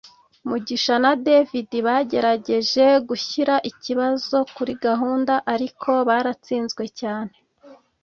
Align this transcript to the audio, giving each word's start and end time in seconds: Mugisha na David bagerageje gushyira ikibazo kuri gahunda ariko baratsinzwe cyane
Mugisha 0.49 0.95
na 1.03 1.11
David 1.25 1.71
bagerageje 1.87 2.85
gushyira 3.07 3.55
ikibazo 3.69 4.37
kuri 4.55 4.73
gahunda 4.85 5.33
ariko 5.53 5.89
baratsinzwe 6.07 6.83
cyane 6.99 7.33